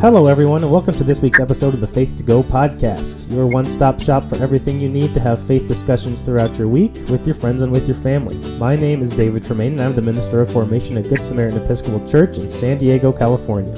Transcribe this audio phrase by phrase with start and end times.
[0.00, 3.46] Hello, everyone, and welcome to this week's episode of the Faith to Go podcast, your
[3.46, 7.26] one stop shop for everything you need to have faith discussions throughout your week with
[7.26, 8.36] your friends and with your family.
[8.56, 12.08] My name is David Tremaine, and I'm the Minister of Formation at Good Samaritan Episcopal
[12.08, 13.74] Church in San Diego, California.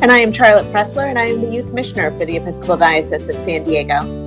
[0.00, 3.28] And I am Charlotte Pressler, and I am the Youth Missioner for the Episcopal Diocese
[3.28, 4.23] of San Diego.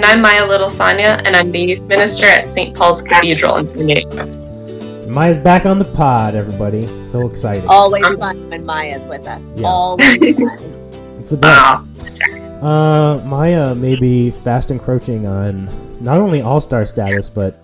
[0.00, 2.74] And I'm Maya Little Sonia, and I'm the Youth Minister at St.
[2.74, 5.06] Paul's Cathedral in San Diego.
[5.06, 6.86] Maya's back on the pod, everybody.
[7.06, 7.66] So excited.
[7.66, 9.42] Always fun when Maya's with us.
[9.56, 9.66] Yeah.
[9.66, 10.58] Always fun.
[11.18, 12.64] It's the best.
[12.64, 15.68] Uh, Maya may be fast encroaching on
[16.02, 17.62] not only all star status, but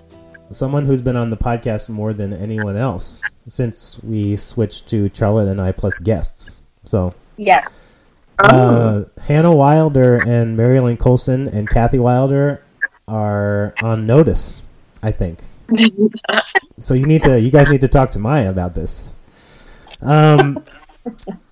[0.51, 5.49] someone who's been on the podcast more than anyone else since we switched to Charlotte
[5.49, 6.61] and I plus guests.
[6.85, 7.75] So, yes.
[8.39, 12.63] Uh, Hannah Wilder and Marilyn Colson and Kathy Wilder
[13.09, 14.63] are on notice,
[15.03, 15.41] I think
[16.79, 19.13] so you need to, you guys need to talk to Maya about this.
[20.01, 20.65] Um,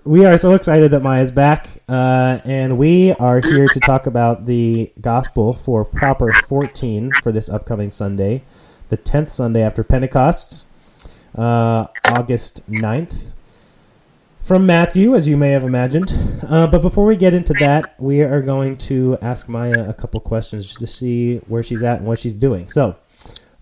[0.04, 4.46] we are so excited that Maya's back, uh, and we are here to talk about
[4.46, 8.42] the gospel for Proper 14 for this upcoming Sunday,
[8.88, 10.64] the 10th Sunday after Pentecost,
[11.36, 13.33] uh, August 9th.
[14.44, 16.12] From Matthew, as you may have imagined.
[16.46, 20.20] Uh, but before we get into that, we are going to ask Maya a couple
[20.20, 22.68] questions just to see where she's at and what she's doing.
[22.68, 22.98] So,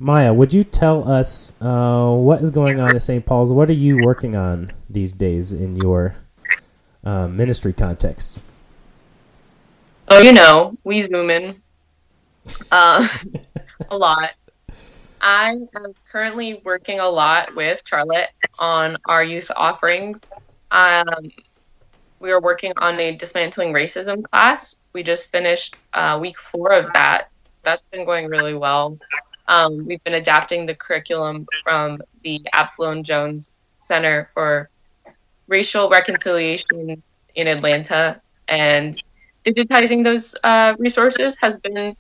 [0.01, 3.25] Maya, would you tell us uh, what is going on at St.
[3.25, 3.53] Paul's?
[3.53, 6.17] What are you working on these days in your
[7.05, 8.43] uh, ministry context?
[10.09, 11.63] Oh, you know, we zoom in
[12.73, 13.07] uh,
[13.89, 14.31] a lot.
[15.21, 20.19] I am currently working a lot with Charlotte on our youth offerings.
[20.73, 21.31] Um,
[22.19, 24.77] we are working on a dismantling racism class.
[24.95, 27.29] We just finished uh, week four of that.
[27.63, 28.99] That's been going really well.
[29.49, 34.71] Um, we've been adapting the curriculum from the Absalom Jones Center for
[35.47, 37.03] Racial Reconciliation
[37.35, 39.01] in Atlanta, and
[39.45, 41.95] digitizing those uh, resources has been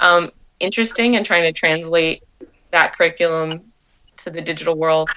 [0.00, 2.22] um, interesting and trying to translate
[2.70, 3.60] that curriculum
[4.18, 5.10] to the digital world.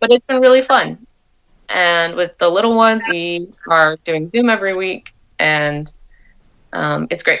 [0.00, 1.06] But it's been really fun.
[1.70, 5.90] And with the little ones, we are doing Zoom every week, and
[6.72, 7.40] um, it's great.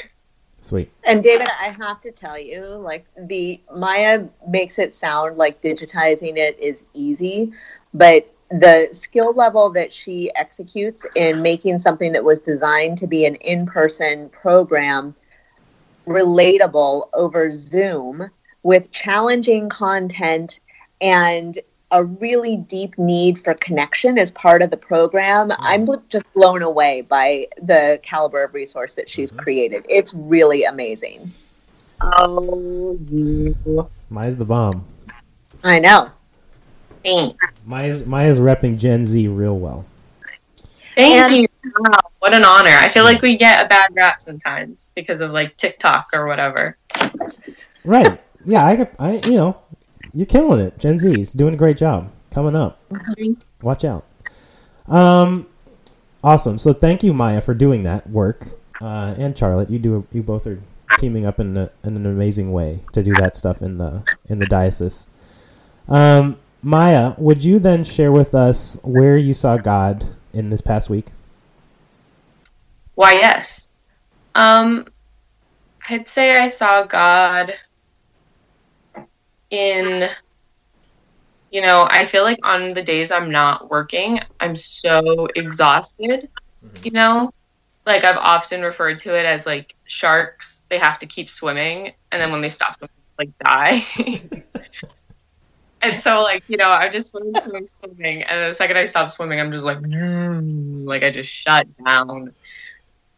[0.62, 0.90] Sweet.
[1.04, 6.36] And David, I have to tell you, like the Maya makes it sound like digitizing
[6.36, 7.52] it is easy,
[7.94, 13.24] but the skill level that she executes in making something that was designed to be
[13.24, 15.14] an in-person program
[16.06, 18.28] relatable over Zoom
[18.62, 20.60] with challenging content
[21.00, 21.58] and
[21.92, 25.50] a really deep need for connection as part of the program.
[25.50, 25.62] Mm-hmm.
[25.62, 29.40] I'm just blown away by the caliber of resource that she's mm-hmm.
[29.40, 29.84] created.
[29.88, 31.30] It's really amazing.
[32.00, 33.88] Oh, you.
[34.08, 34.84] Maya's the bomb.
[35.62, 36.10] I know.
[37.04, 37.44] Thanks.
[37.64, 39.84] Maya's, Maya's repping Gen Z real well.
[40.94, 41.46] Thank and, you.
[41.78, 42.70] Wow, what an honor.
[42.70, 46.76] I feel like we get a bad rap sometimes because of like TikTok or whatever.
[47.84, 48.20] Right.
[48.44, 49.60] Yeah, I, I you know,
[50.14, 50.78] you're killing it.
[50.78, 52.10] Gen Z is doing a great job.
[52.30, 52.80] Coming up.
[53.62, 54.04] Watch out.
[54.86, 55.46] Um,
[56.22, 56.58] awesome.
[56.58, 58.48] So thank you, Maya, for doing that work,
[58.80, 59.70] uh, and Charlotte.
[59.70, 60.06] You do.
[60.12, 60.60] You both are
[60.98, 64.38] teaming up in, a, in an amazing way to do that stuff in the in
[64.38, 65.06] the diocese.
[65.88, 70.90] Um, Maya, would you then share with us where you saw God in this past
[70.90, 71.06] week?
[72.94, 73.66] Why, yes.
[74.34, 74.86] Um,
[75.88, 77.54] I'd say I saw God
[79.50, 80.10] in
[81.50, 86.28] you know, I feel like on the days I'm not working, I'm so exhausted,
[86.64, 86.84] mm-hmm.
[86.84, 87.32] you know?
[87.86, 92.22] Like I've often referred to it as like sharks, they have to keep swimming and
[92.22, 93.84] then when they stop swimming, like die.
[95.82, 99.10] and so like, you know, I'm just swimming, swimming, swimming and the second I stop
[99.10, 102.32] swimming, I'm just like mm, like I just shut down.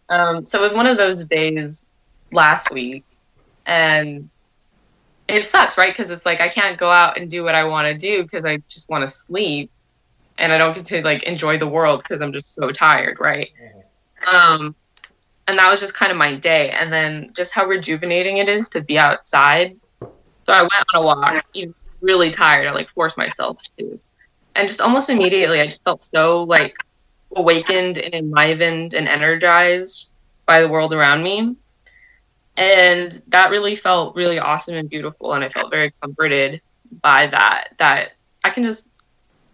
[0.08, 1.86] Um so it was one of those days
[2.30, 3.04] last week
[3.66, 4.30] and
[5.32, 5.96] it sucks, right?
[5.96, 8.44] Because it's like I can't go out and do what I want to do because
[8.44, 9.70] I just want to sleep,
[10.38, 13.50] and I don't get to like enjoy the world because I'm just so tired, right?
[13.60, 14.36] Mm-hmm.
[14.36, 14.74] Um,
[15.48, 18.68] and that was just kind of my day, and then just how rejuvenating it is
[18.70, 19.76] to be outside.
[20.44, 22.66] So I went on a walk, even really tired.
[22.66, 23.98] I like forced myself to,
[24.54, 26.76] and just almost immediately, I just felt so like
[27.34, 30.10] awakened and enlivened and energized
[30.44, 31.56] by the world around me
[32.56, 36.60] and that really felt really awesome and beautiful and i felt very comforted
[37.00, 38.12] by that that
[38.44, 38.88] i can just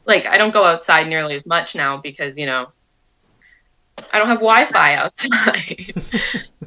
[0.04, 2.66] like i don't go outside nearly as much now because you know
[4.12, 5.92] i don't have wi-fi outside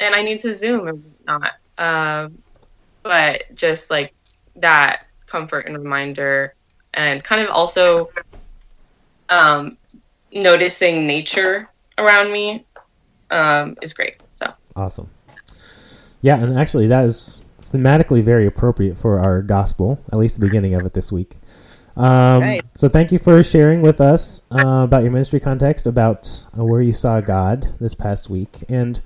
[0.00, 1.52] and I need to Zoom and not.
[1.76, 2.28] Uh,
[3.02, 4.14] but just like
[4.56, 6.54] that comfort and reminder,
[6.94, 8.10] and kind of also
[9.28, 9.76] um,
[10.32, 11.68] noticing nature
[11.98, 12.64] around me
[13.30, 14.16] um, is great.
[14.34, 15.08] So awesome.
[16.20, 20.74] Yeah, and actually, that is thematically very appropriate for our gospel, at least the beginning
[20.74, 21.36] of it this week.
[21.96, 22.62] Um, right.
[22.76, 26.80] So thank you for sharing with us uh, about your ministry context, about uh, where
[26.80, 29.00] you saw God this past week, and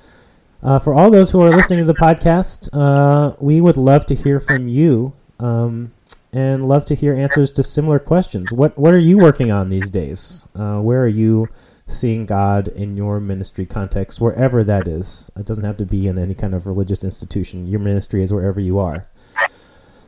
[0.63, 4.15] uh, for all those who are listening to the podcast, uh, we would love to
[4.15, 5.93] hear from you, um,
[6.33, 8.53] and love to hear answers to similar questions.
[8.53, 10.47] What What are you working on these days?
[10.55, 11.49] Uh, where are you
[11.87, 15.31] seeing God in your ministry context, wherever that is?
[15.37, 17.67] It doesn't have to be in any kind of religious institution.
[17.67, 19.07] Your ministry is wherever you are.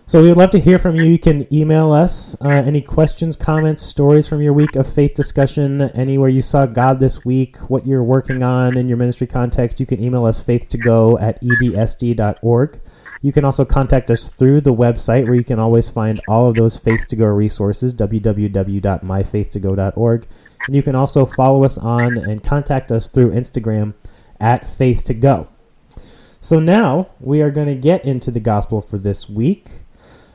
[0.06, 1.04] So we would love to hear from you.
[1.04, 5.80] You can email us uh, any questions, comments, stories from your week of faith discussion,
[5.80, 9.80] anywhere you saw God this week, what you're working on in your ministry context.
[9.80, 12.80] You can email us faith2go at edsd.org.
[13.24, 16.56] You can also contact us through the website where you can always find all of
[16.56, 20.26] those Faith to Go resources, www.myfaith2go.org.
[20.66, 23.94] And you can also follow us on and contact us through Instagram
[24.38, 25.48] at Faith to Go.
[26.38, 29.70] So now we are going to get into the gospel for this week.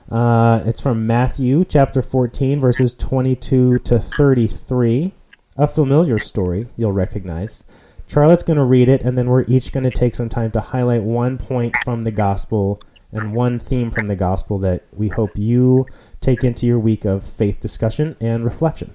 [0.10, 5.14] Uh, it's from Matthew chapter 14, verses 22 to 33.
[5.58, 7.66] A familiar story you'll recognize.
[8.10, 10.60] Charlotte's going to read it, and then we're each going to take some time to
[10.60, 15.38] highlight one point from the gospel and one theme from the gospel that we hope
[15.38, 15.86] you
[16.20, 18.92] take into your week of faith discussion and reflection.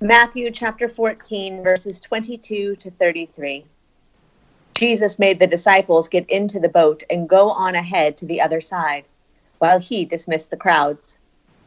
[0.00, 3.66] Matthew chapter 14, verses 22 to 33.
[4.72, 8.62] Jesus made the disciples get into the boat and go on ahead to the other
[8.62, 9.06] side,
[9.58, 11.18] while he dismissed the crowds.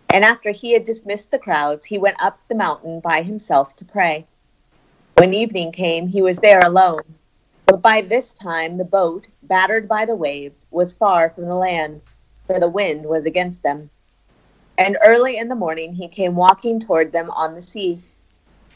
[0.09, 3.85] And after he had dismissed the crowds, he went up the mountain by himself to
[3.85, 4.25] pray.
[5.17, 7.01] When evening came, he was there alone.
[7.67, 12.01] But by this time the boat, battered by the waves, was far from the land,
[12.47, 13.89] for the wind was against them.
[14.77, 18.01] And early in the morning he came walking toward them on the sea.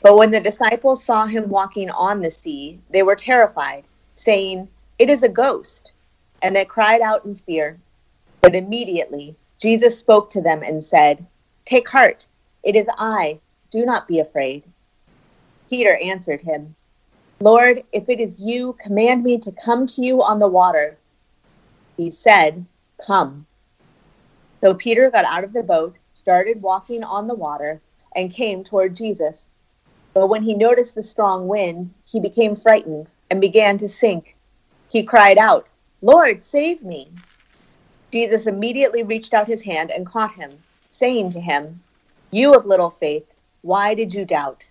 [0.02, 3.84] But when the disciples saw him walking on the sea, they were terrified
[4.16, 5.92] saying, It is a ghost.
[6.42, 7.78] And they cried out in fear.
[8.40, 11.26] But immediately Jesus spoke to them and said,
[11.66, 12.28] Take heart,
[12.64, 13.40] it is I,
[13.72, 14.64] do not be afraid.
[15.70, 16.76] Peter answered him,
[17.40, 20.98] Lord, if it is you, command me to come to you on the water.
[21.96, 22.66] He said,
[23.06, 23.46] Come.
[24.62, 27.82] So Peter got out of the boat, started walking on the water,
[28.16, 29.52] and came toward Jesus.
[30.14, 34.36] But when he noticed the strong wind, he became frightened and began to sink.
[34.90, 35.68] He cried out,
[36.02, 37.12] Lord, save me.
[38.12, 41.84] Jesus immediately reached out his hand and caught him, saying to him,
[42.32, 43.28] You of little faith,
[43.62, 44.66] why did you doubt?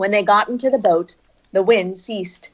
[0.00, 1.14] When they got into the boat,
[1.52, 2.48] the wind ceased,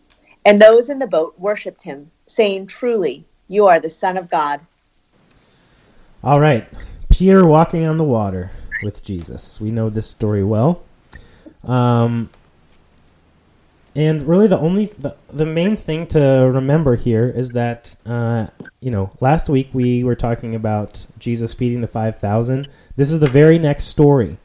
[0.44, 4.62] and those in the boat worshipped him, saying, Truly, you are the Son of God.
[6.24, 6.66] All right.
[7.08, 8.50] Peter walking on the water
[8.82, 9.60] with Jesus.
[9.60, 10.82] We know this story well.
[11.62, 12.30] Um,
[13.94, 18.48] and really, the only the, the main thing to remember here is that uh,
[18.80, 22.68] you know last week we were talking about Jesus feeding the five thousand.
[22.96, 24.38] This is the very next story.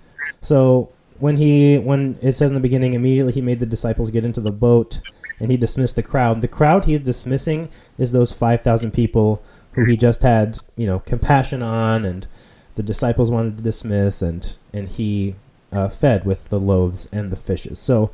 [0.44, 0.92] So
[1.22, 4.42] when he when it says in the beginning, immediately he made the disciples get into
[4.42, 5.00] the boat
[5.40, 6.42] and he dismissed the crowd.
[6.42, 9.42] The crowd he's dismissing is those five thousand people
[9.74, 12.28] who he just had you know compassion on, and
[12.76, 15.36] the disciples wanted to dismiss, and and he
[15.72, 17.80] uh, fed with the loaves and the fishes.
[17.80, 18.12] So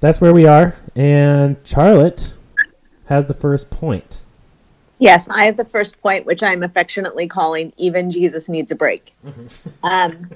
[0.00, 0.76] that's where we are.
[0.96, 2.34] And Charlotte
[3.06, 4.22] has the first point.
[4.98, 9.12] Yes, I have the first point, which I'm affectionately calling Even Jesus Needs a Break.
[9.26, 9.68] Mm-hmm.
[9.82, 10.30] um,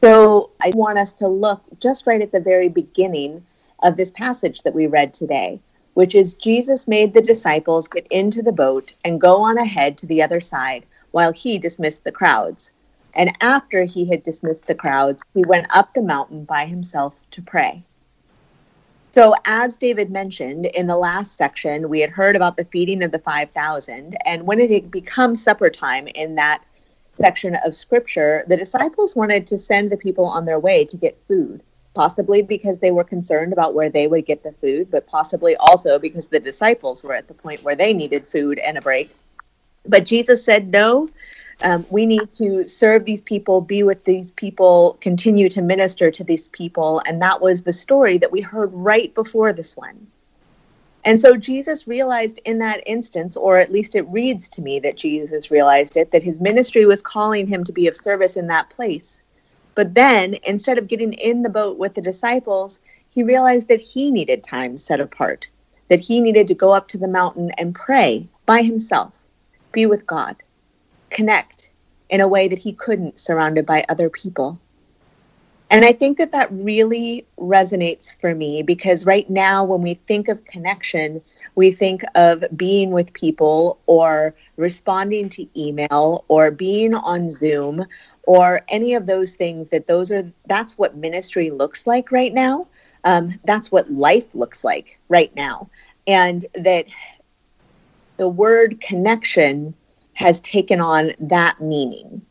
[0.00, 3.44] so I want us to look just right at the very beginning
[3.82, 5.60] of this passage that we read today,
[5.94, 10.06] which is Jesus made the disciples get into the boat and go on ahead to
[10.06, 12.72] the other side while he dismissed the crowds.
[13.14, 17.42] And after he had dismissed the crowds, he went up the mountain by himself to
[17.42, 17.82] pray.
[19.12, 23.10] So, as David mentioned in the last section, we had heard about the feeding of
[23.10, 24.16] the 5,000.
[24.26, 26.62] And when it had become supper time in that
[27.18, 31.18] section of scripture, the disciples wanted to send the people on their way to get
[31.26, 31.62] food,
[31.94, 35.98] possibly because they were concerned about where they would get the food, but possibly also
[35.98, 39.14] because the disciples were at the point where they needed food and a break.
[39.86, 41.08] But Jesus said, No,
[41.62, 46.22] um, we need to serve these people, be with these people, continue to minister to
[46.22, 47.02] these people.
[47.06, 50.06] And that was the story that we heard right before this one.
[51.08, 54.98] And so Jesus realized in that instance, or at least it reads to me that
[54.98, 58.68] Jesus realized it, that his ministry was calling him to be of service in that
[58.68, 59.22] place.
[59.74, 64.10] But then, instead of getting in the boat with the disciples, he realized that he
[64.10, 65.48] needed time set apart,
[65.88, 69.14] that he needed to go up to the mountain and pray by himself,
[69.72, 70.36] be with God,
[71.08, 71.70] connect
[72.10, 74.60] in a way that he couldn't surrounded by other people.
[75.70, 80.28] And I think that that really resonates for me because right now, when we think
[80.28, 81.20] of connection,
[81.56, 87.84] we think of being with people or responding to email or being on Zoom
[88.22, 92.66] or any of those things that those are that's what ministry looks like right now.
[93.04, 95.68] Um, that's what life looks like right now.
[96.06, 96.86] And that
[98.16, 99.74] the word connection
[100.14, 102.22] has taken on that meaning.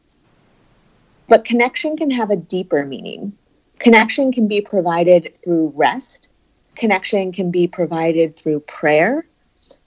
[1.27, 3.33] But connection can have a deeper meaning.
[3.79, 6.29] Connection can be provided through rest.
[6.75, 9.25] Connection can be provided through prayer.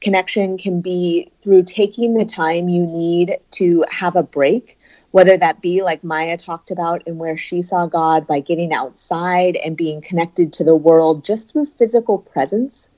[0.00, 4.78] Connection can be through taking the time you need to have a break,
[5.12, 9.56] whether that be like Maya talked about and where she saw God by getting outside
[9.56, 12.90] and being connected to the world just through physical presence.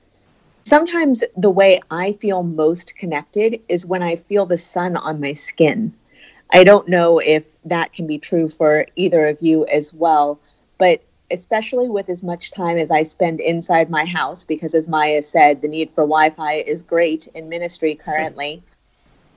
[0.63, 5.33] Sometimes the way I feel most connected is when I feel the sun on my
[5.33, 5.93] skin.
[6.53, 10.39] I don't know if that can be true for either of you as well,
[10.77, 15.23] but especially with as much time as I spend inside my house, because as Maya
[15.23, 18.61] said, the need for Wi Fi is great in ministry currently.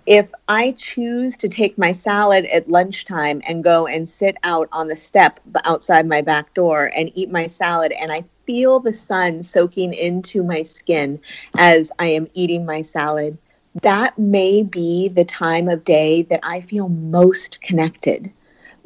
[0.04, 4.86] If I choose to take my salad at lunchtime and go and sit out on
[4.86, 9.42] the step outside my back door and eat my salad, and I feel the sun
[9.42, 11.18] soaking into my skin
[11.56, 13.38] as I am eating my salad,
[13.82, 18.32] that may be the time of day that I feel most connected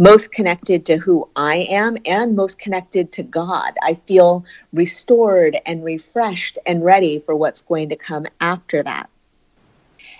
[0.00, 3.74] most connected to who I am and most connected to God.
[3.82, 9.10] I feel restored and refreshed and ready for what's going to come after that.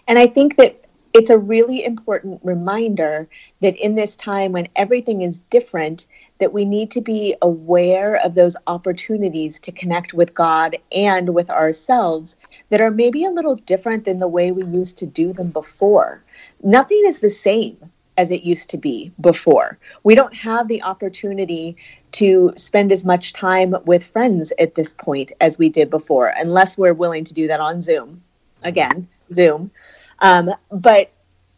[0.07, 0.85] And I think that
[1.15, 3.27] it's a really important reminder
[3.63, 6.07] that in this time when everything is different
[6.41, 11.49] that we need to be aware of those opportunities to connect with God and with
[11.51, 12.37] ourselves
[12.71, 16.23] that are maybe a little different than the way we used to do them before.
[16.63, 17.77] Nothing is the same
[18.17, 19.79] as it used to be before.
[20.03, 21.77] We don't have the opportunity
[22.13, 26.77] to spend as much time with friends at this point as we did before, unless
[26.77, 28.23] we're willing to do that on Zoom.
[28.63, 29.71] Again, Zoom.
[30.19, 31.11] Um, but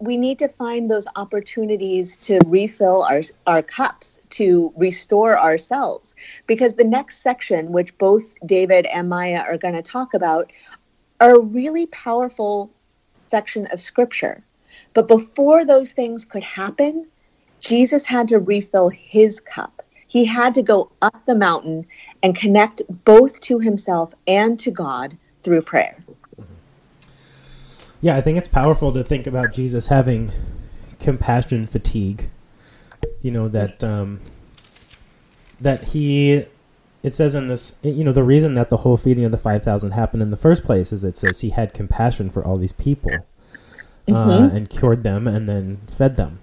[0.03, 6.15] we need to find those opportunities to refill our, our cups, to restore ourselves.
[6.47, 10.53] Because the next section, which both David and Maya are going to talk about,
[11.21, 12.73] are a really powerful
[13.29, 14.45] section of scripture
[14.95, 17.07] but before those things could happen,
[17.61, 19.83] Jesus had to refill his cup.
[20.07, 21.87] He had to go up the mountain
[22.23, 26.05] and connect both to himself and to God through prayer.
[28.03, 30.33] Yeah, I think it's powerful to think about Jesus having
[30.99, 32.29] compassion fatigue.
[33.23, 34.21] You know that um,
[35.61, 36.47] that he
[37.05, 39.93] it says in this you know the reason that the whole feeding of the 5000
[39.93, 43.13] happened in the first place is it says he had compassion for all these people
[44.09, 44.57] uh, mm-hmm.
[44.57, 46.41] and cured them and then fed them.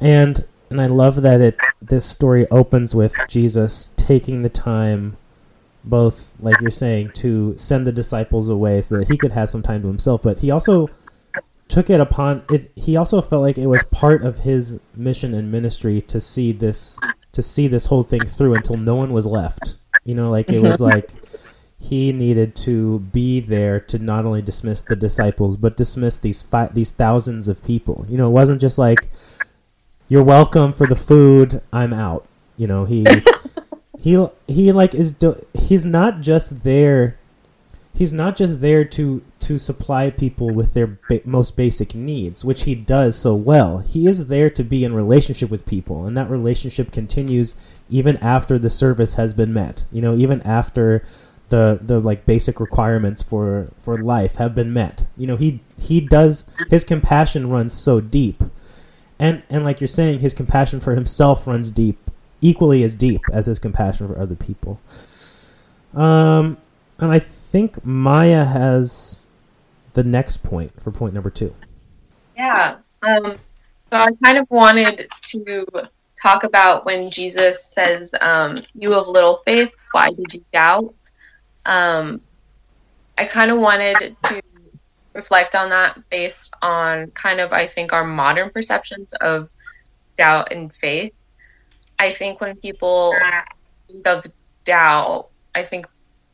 [0.00, 5.16] And and I love that it this story opens with Jesus taking the time
[5.88, 9.62] both like you're saying to send the disciples away so that he could have some
[9.62, 10.88] time to himself, but he also
[11.68, 15.52] took it upon it he also felt like it was part of his mission and
[15.52, 16.98] ministry to see this
[17.30, 19.76] to see this whole thing through until no one was left.
[20.04, 20.84] You know, like it was mm-hmm.
[20.84, 21.12] like
[21.78, 26.70] he needed to be there to not only dismiss the disciples but dismiss these fi-
[26.72, 28.06] these thousands of people.
[28.08, 29.10] You know, it wasn't just like
[30.08, 32.26] you're welcome for the food, I'm out.
[32.56, 33.06] You know, he
[34.08, 35.16] he he like is
[35.54, 37.18] he's not just there
[37.98, 42.62] he's not just there to to supply people with their ba- most basic needs, which
[42.62, 43.78] he does so well.
[43.78, 47.56] He is there to be in relationship with people, and that relationship continues
[47.90, 49.84] even after the service has been met.
[49.90, 51.04] You know, even after
[51.48, 55.06] the the like basic requirements for for life have been met.
[55.16, 58.44] You know, he he does his compassion runs so deep.
[59.18, 62.07] And and like you're saying his compassion for himself runs deep,
[62.40, 64.80] equally as deep as his compassion for other people.
[65.94, 66.58] Um
[66.98, 69.26] and I think Maya has
[69.92, 71.54] the next point for point number 2.
[72.36, 72.76] Yeah.
[73.02, 73.38] Um
[73.90, 75.66] so I kind of wanted to
[76.22, 80.94] talk about when Jesus says, um, You have little faith, why did you doubt?
[81.64, 82.20] Um,
[83.16, 84.42] I kind of wanted to
[85.12, 89.48] reflect on that based on kind of, I think, our modern perceptions of
[90.16, 91.12] doubt and faith.
[91.98, 93.14] I think when people
[93.86, 94.26] think of
[94.64, 95.86] doubt, I think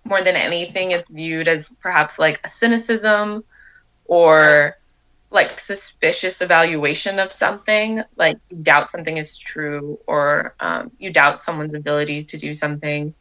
[0.04, 3.44] more than anything, it's viewed as perhaps like a cynicism
[4.04, 4.76] or
[5.30, 11.42] like suspicious evaluation of something like you doubt something is true or um, you doubt
[11.42, 13.14] someone's abilities to do something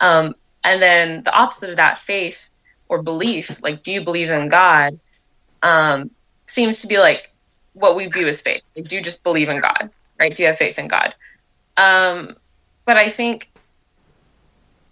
[0.00, 0.34] um,
[0.64, 2.48] and then the opposite of that, faith,
[2.88, 4.98] or belief, like do you believe in God,
[5.62, 6.10] um,
[6.46, 7.30] seems to be like
[7.72, 8.62] what we view as faith.
[8.74, 10.34] Like, do you just believe in God, right?
[10.34, 11.14] Do you have faith in God?
[11.76, 12.36] Um,
[12.84, 13.50] but I think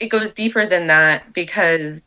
[0.01, 2.07] it goes deeper than that because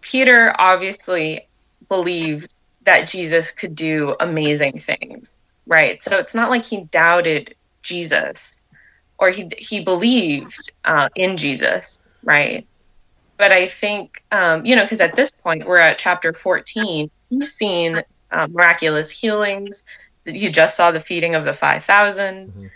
[0.00, 1.48] Peter obviously
[1.88, 5.36] believed that Jesus could do amazing things,
[5.66, 6.02] right?
[6.04, 8.52] So it's not like he doubted Jesus
[9.18, 12.66] or he he believed uh, in Jesus, right?
[13.36, 17.10] But I think um, you know because at this point we're at chapter fourteen.
[17.30, 19.82] He's seen uh, miraculous healings.
[20.26, 22.66] You just saw the feeding of the five thousand, mm-hmm.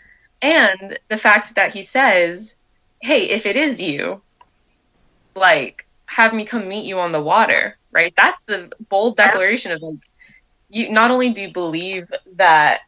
[0.42, 2.56] And the fact that he says,
[3.00, 4.22] "Hey, if it is you,
[5.34, 8.12] like have me come meet you on the water." Right?
[8.16, 9.98] That's a bold declaration of like,
[10.68, 10.90] you.
[10.90, 12.80] Not only do you believe that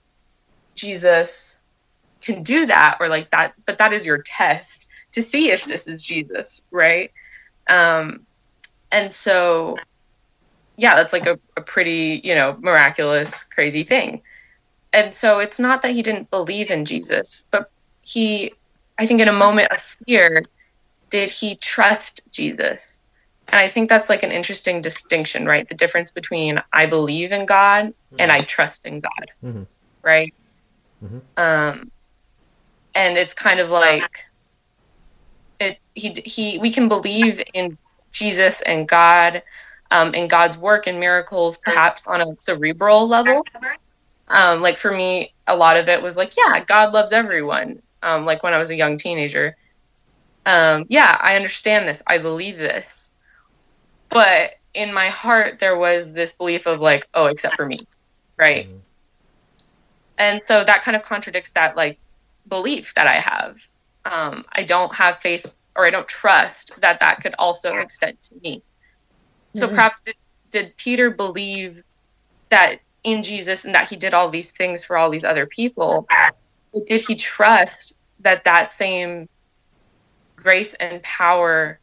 [0.74, 1.56] Jesus
[2.20, 5.86] can do that or like that but that is your test to see if this
[5.86, 7.12] is jesus right
[7.68, 8.26] um
[8.92, 9.76] and so
[10.76, 14.22] yeah that's like a, a pretty you know miraculous crazy thing
[14.92, 17.70] and so it's not that he didn't believe in jesus but
[18.02, 18.52] he
[18.98, 20.42] i think in a moment of fear
[21.10, 23.00] did he trust jesus
[23.48, 27.46] and i think that's like an interesting distinction right the difference between i believe in
[27.46, 28.16] god mm-hmm.
[28.18, 29.62] and i trust in god mm-hmm.
[30.02, 30.34] right
[31.04, 31.18] mm-hmm.
[31.36, 31.90] um
[32.94, 34.24] and it's kind of like
[35.60, 37.76] it he he we can believe in
[38.12, 39.42] Jesus and God
[39.90, 43.44] um, and God's work and miracles perhaps on a cerebral level.
[44.30, 47.82] Um, like for me, a lot of it was like, yeah, God loves everyone.
[48.02, 49.56] Um, like when I was a young teenager.
[50.46, 52.02] Um, yeah, I understand this.
[52.06, 53.10] I believe this.
[54.08, 57.86] But in my heart, there was this belief of like, oh, except for me.
[58.38, 58.68] Right.
[58.68, 58.78] Mm-hmm.
[60.18, 61.98] And so that kind of contradicts that like
[62.48, 63.56] belief that I have.
[64.04, 65.44] Um, I don't have faith
[65.76, 68.62] or I don't trust that that could also extend to me.
[69.54, 69.74] So mm-hmm.
[69.74, 70.14] perhaps did,
[70.50, 71.82] did Peter believe
[72.50, 76.06] that in Jesus and that he did all these things for all these other people?
[76.86, 79.28] Did he trust that that same
[80.36, 81.80] grace and power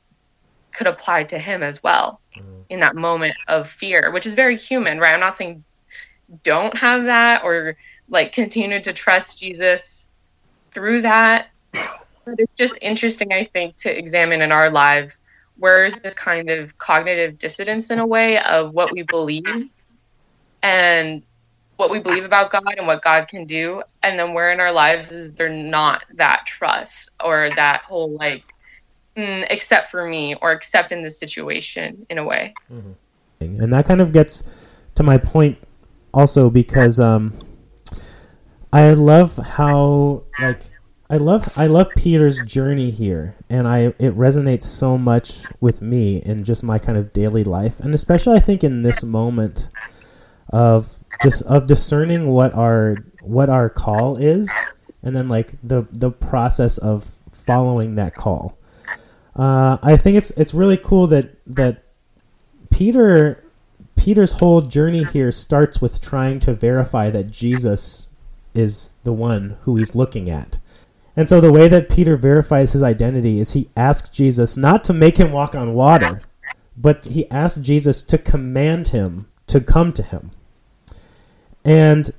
[0.74, 2.62] could apply to him as well mm-hmm.
[2.70, 5.14] in that moment of fear, which is very human, right?
[5.14, 5.64] I'm not saying
[6.44, 7.78] don't have that or
[8.10, 10.08] like continue to trust Jesus
[10.72, 11.48] through that.
[11.72, 15.20] But it's just interesting, I think, to examine in our lives
[15.58, 19.46] where is this kind of cognitive dissonance in a way of what we believe
[20.68, 21.24] and
[21.78, 24.72] what we believe about God and what God can do, and then where in our
[24.72, 28.44] lives is there not that trust or that whole like,
[29.16, 32.54] mm, except for me or except in this situation in a way.
[32.72, 33.62] Mm-hmm.
[33.62, 34.44] And that kind of gets
[34.96, 35.58] to my point
[36.14, 37.34] also because um,
[38.74, 40.64] I love how like
[41.10, 46.18] I love I love Peter's journey here, and I it resonates so much with me
[46.18, 49.70] in just my kind of daily life, and especially I think in this moment
[50.50, 54.52] of just of discerning what our what our call is,
[55.04, 58.58] and then like the the process of following that call.
[59.36, 61.84] Uh, I think it's it's really cool that that
[62.72, 63.44] Peter
[63.96, 68.10] Peter's whole journey here starts with trying to verify that Jesus
[68.54, 70.58] is the one who he's looking at.
[71.16, 74.94] And so the way that Peter verifies his identity is he asks Jesus not to
[74.94, 76.22] make him walk on water,
[76.78, 80.32] but he asks Jesus to command him to come to him.
[81.68, 82.12] And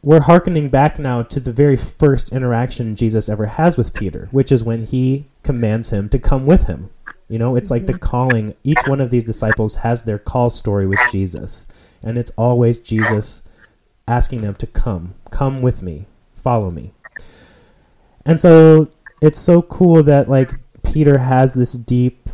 [0.00, 4.52] we're hearkening back now to the very first interaction Jesus ever has with Peter, which
[4.52, 6.90] is when he commands him to come with him.
[7.28, 8.54] You know, it's like the calling.
[8.62, 11.66] Each one of these disciples has their call story with Jesus,
[12.00, 13.42] and it's always Jesus
[14.06, 16.92] asking them to come, come with me, follow me.
[18.24, 18.88] And so
[19.20, 20.52] it's so cool that like
[20.84, 22.28] Peter has this deep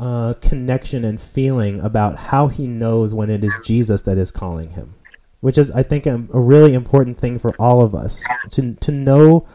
[0.00, 4.70] uh, connection and feeling about how he knows when it is Jesus that is calling
[4.70, 4.94] him,
[5.40, 8.92] which is I think a, a really important thing for all of us to to
[8.92, 9.46] know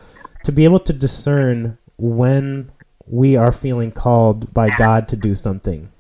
[0.44, 2.72] to be able to discern when
[3.08, 5.92] we are feeling called by God to do something,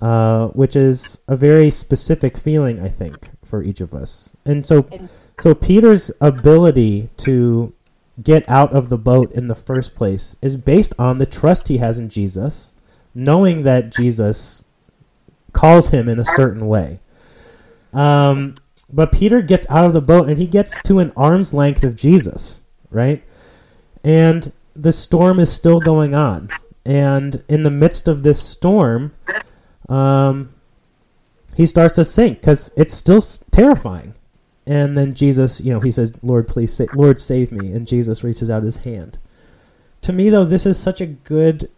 [0.00, 4.34] uh, which is a very specific feeling, I think, for each of us.
[4.44, 4.88] And so,
[5.38, 7.74] so Peter's ability to
[8.22, 11.76] get out of the boat in the first place is based on the trust he
[11.76, 12.72] has in Jesus,
[13.14, 14.64] knowing that Jesus
[15.52, 17.00] calls him in a certain way.
[17.92, 18.56] Um,
[18.92, 21.96] but Peter gets out of the boat and he gets to an arm's length of
[21.96, 23.22] Jesus, right?
[24.04, 26.50] And the storm is still going on.
[26.84, 29.12] And in the midst of this storm,
[29.88, 30.54] um,
[31.56, 33.20] he starts to sink because it's still
[33.50, 34.14] terrifying.
[34.66, 38.22] And then Jesus, you know, he says, "Lord, please, sa- Lord, save me." And Jesus
[38.22, 39.18] reaches out his hand.
[40.02, 41.68] To me, though, this is such a good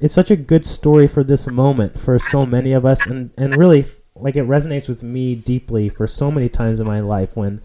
[0.00, 3.56] it's such a good story for this moment for so many of us, and and
[3.56, 3.86] really
[4.20, 7.60] like it resonates with me deeply for so many times in my life when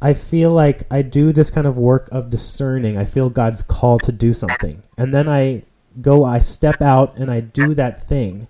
[0.00, 2.96] I feel like I do this kind of work of discerning.
[2.96, 4.82] I feel God's call to do something.
[4.96, 5.64] And then I
[6.00, 8.46] go, I step out and I do that thing.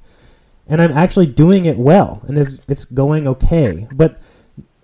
[0.67, 3.89] And I'm actually doing it well and it's, it's going okay.
[3.95, 4.19] But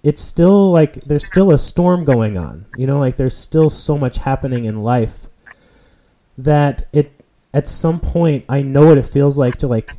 [0.03, 2.67] it's still like there's still a storm going on.
[2.77, 5.27] You know, like there's still so much happening in life
[6.37, 9.97] that it at some point I know what it feels like to like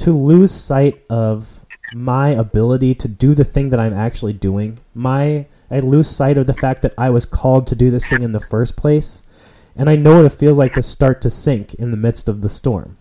[0.00, 4.78] to lose sight of my ability to do the thing that I'm actually doing.
[4.94, 8.22] My I lose sight of the fact that I was called to do this thing
[8.22, 9.22] in the first place.
[9.76, 12.42] And I know what it feels like to start to sink in the midst of
[12.42, 12.98] the storm.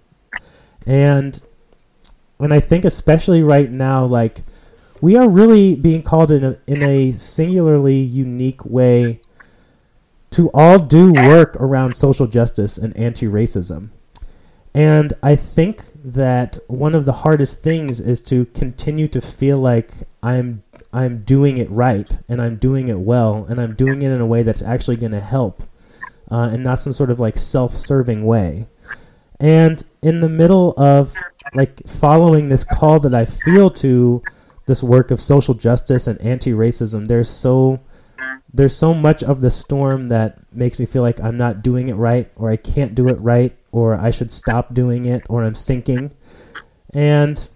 [0.86, 1.42] And
[2.40, 4.44] and I think especially right now, like
[5.02, 9.22] we are really being called in a, in a singularly unique way
[10.32, 13.90] to all do work around social justice and anti-racism.
[14.80, 19.92] And I think that one of the hardest things is to continue to feel like
[20.24, 20.64] I'm
[20.94, 24.26] I'm doing it right and I'm doing it well and I'm doing it in a
[24.26, 25.64] way that's actually going to help
[26.32, 28.68] uh, and not some sort of like self-serving way.
[29.38, 31.14] And in the middle of
[31.54, 34.22] like following this call that I feel to
[34.66, 37.82] this work of social justice and anti-racism, there's so
[38.54, 41.94] there's so much of the storm that makes me feel like I'm not doing it
[41.94, 45.56] right or I can't do it right or I should stop doing it or I'm
[45.56, 46.12] sinking.
[46.92, 47.48] And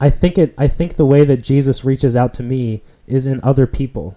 [0.00, 3.40] I think it I think the way that Jesus reaches out to me is in
[3.42, 4.16] other people.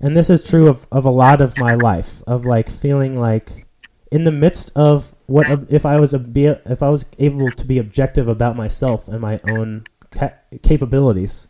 [0.00, 3.66] And this is true of, of a lot of my life of like feeling like
[4.10, 7.78] in the midst of what if I was a if I was able to be
[7.78, 11.46] objective about myself and my own ca- capabilities,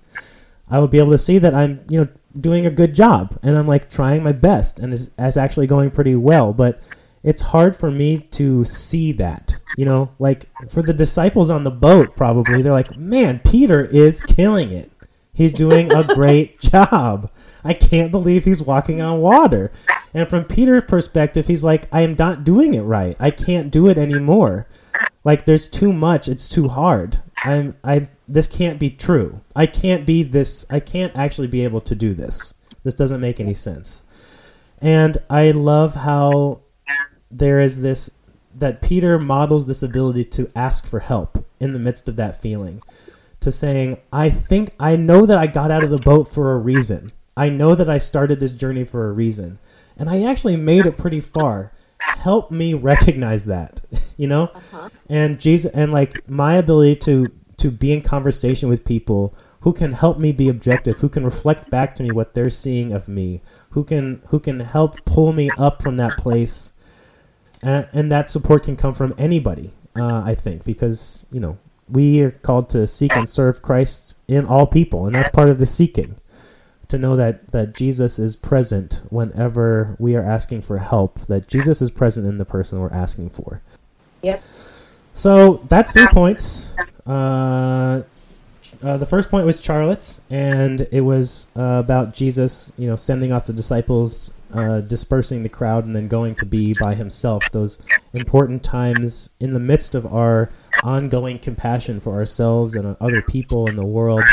[0.70, 3.56] I would be able to see that I'm you know doing a good job and
[3.58, 6.80] I'm like trying my best and it's, it's actually going pretty well, but
[7.22, 9.56] it's hard for me to see that.
[9.76, 14.20] You know, like for the disciples on the boat, probably they're like, "Man, Peter is
[14.20, 14.90] killing it.
[15.32, 17.30] He's doing a great job.
[17.62, 19.70] I can't believe he's walking on water."
[20.12, 23.16] And from Peter's perspective, he's like, "I am not doing it right.
[23.20, 24.66] I can't do it anymore.
[25.22, 26.28] Like there's too much.
[26.28, 27.20] It's too hard.
[27.44, 29.40] I'm I this can't be true.
[29.56, 30.66] I can't be this.
[30.70, 32.54] I can't actually be able to do this.
[32.84, 34.04] This doesn't make any sense."
[34.80, 36.60] And I love how
[37.30, 38.10] there is this
[38.56, 42.82] that Peter models this ability to ask for help in the midst of that feeling.
[43.40, 46.58] To saying, I think I know that I got out of the boat for a
[46.58, 47.12] reason.
[47.36, 49.58] I know that I started this journey for a reason.
[49.96, 51.72] And I actually made it pretty far.
[52.00, 53.80] Help me recognize that.
[54.16, 54.44] you know?
[54.54, 54.88] Uh-huh.
[55.08, 59.92] And Jesus and like my ability to to be in conversation with people who can
[59.92, 63.42] help me be objective, who can reflect back to me what they're seeing of me,
[63.70, 66.72] who can who can help pull me up from that place
[67.62, 69.72] and, and that support can come from anybody.
[69.98, 71.58] Uh, I think because you know
[71.88, 75.58] we are called to seek and serve Christ in all people, and that's part of
[75.58, 76.16] the seeking.
[76.90, 81.80] To know that that Jesus is present whenever we are asking for help, that Jesus
[81.80, 83.62] is present in the person we're asking for.
[84.22, 84.42] Yep.
[85.12, 86.70] So that's three points.
[87.06, 88.02] Uh,
[88.82, 93.30] uh, the first point was Charlotte's, and it was uh, about Jesus, you know, sending
[93.30, 97.44] off the disciples, uh, dispersing the crowd, and then going to be by himself.
[97.52, 97.78] Those
[98.12, 100.50] important times in the midst of our
[100.82, 104.24] ongoing compassion for ourselves and other people in the world,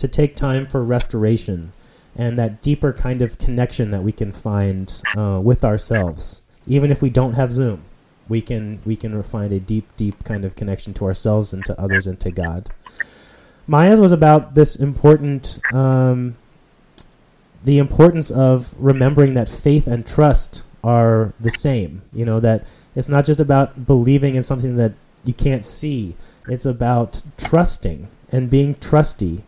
[0.00, 1.72] to take time for restoration
[2.16, 7.02] and that deeper kind of connection that we can find uh, with ourselves, even if
[7.02, 7.84] we don't have Zoom.
[8.28, 11.78] We can we can find a deep, deep kind of connection to ourselves and to
[11.78, 12.70] others and to God.
[13.66, 16.36] Maya's was about this important, um,
[17.62, 22.02] the importance of remembering that faith and trust are the same.
[22.12, 26.16] You know that it's not just about believing in something that you can't see.
[26.48, 29.44] It's about trusting and being trusty,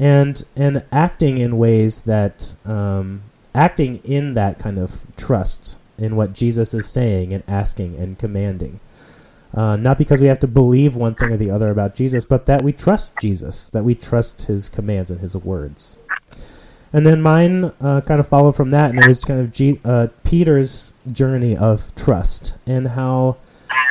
[0.00, 3.22] and and acting in ways that um,
[3.54, 8.80] acting in that kind of trust in what Jesus is saying and asking and commanding.
[9.52, 12.46] Uh, not because we have to believe one thing or the other about Jesus, but
[12.46, 15.98] that we trust Jesus, that we trust his commands and his words.
[16.92, 19.80] And then mine uh, kind of followed from that, and it was kind of G-
[19.84, 23.36] uh, Peter's journey of trust and how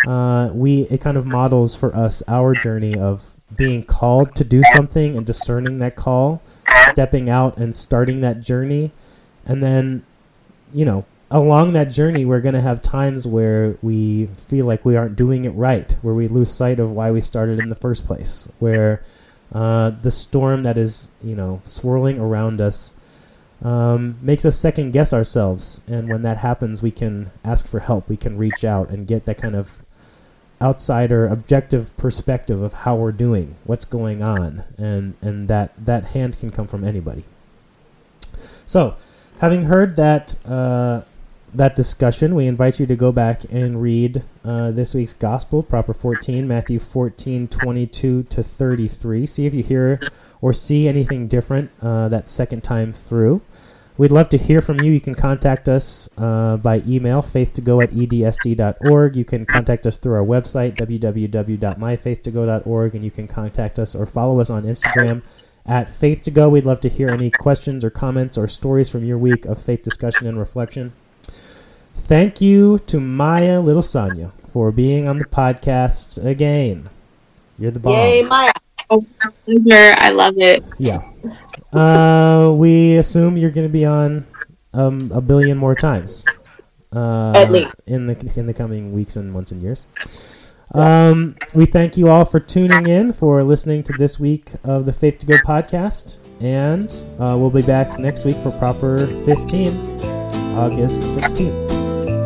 [0.08, 4.62] uh, we it kind of models for us our journey of being called to do
[4.74, 6.42] something and discerning that call,
[6.88, 8.92] stepping out and starting that journey,
[9.46, 10.04] and then
[10.74, 14.96] you know along that journey, we're going to have times where we feel like we
[14.96, 18.06] aren't doing it right, where we lose sight of why we started in the first
[18.06, 19.04] place, where
[19.54, 22.94] uh, the storm that is, you know, swirling around us
[23.64, 25.82] um, makes us second guess ourselves.
[25.88, 28.10] And when that happens, we can ask for help.
[28.10, 29.84] We can reach out and get that kind of
[30.62, 36.38] outsider, objective perspective of how we're doing, what's going on, and and that that hand
[36.38, 37.24] can come from anybody.
[38.66, 38.96] So,
[39.40, 41.02] having heard that uh,
[41.54, 45.94] that discussion, we invite you to go back and read uh, this week's gospel, proper
[45.94, 49.26] 14, Matthew 14, 22 to 33.
[49.26, 50.00] See if you hear
[50.42, 53.42] or see anything different uh, that second time through.
[54.00, 54.94] We'd love to hear from you.
[54.94, 59.18] You can contact us uh, by email, faith2go at edsd.org.
[59.18, 64.40] You can contact us through our website, www.myfaith2go.org, and you can contact us or follow
[64.40, 65.22] us on Instagram
[65.66, 66.50] at faith2go.
[66.50, 69.84] We'd love to hear any questions or comments or stories from your week of faith
[69.84, 70.94] discussion and reflection.
[71.94, 76.90] Thank you to Maya Little Sonia for being on the podcast again.
[77.58, 77.96] You're the bomb.
[77.96, 78.54] Yay, Maya.
[78.90, 79.06] Oh.
[79.46, 80.64] I love it.
[80.78, 81.02] Yeah.
[81.74, 84.26] Uh, we assume you're going to be on
[84.74, 86.26] um, a billion more times.
[86.92, 87.76] Uh, At least.
[87.86, 89.88] in the in the coming weeks and months and years.
[90.74, 94.94] Um, we thank you all for tuning in, for listening to this week of the
[94.94, 99.70] Faith to Go podcast, and uh, we'll be back next week for proper 15,
[100.56, 101.72] August 16th.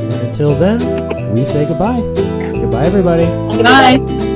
[0.02, 2.02] And until then, we say goodbye.
[2.52, 3.26] Goodbye, everybody.
[3.64, 4.30] Bye.